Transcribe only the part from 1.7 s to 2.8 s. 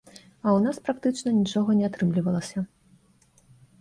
не атрымлівалася.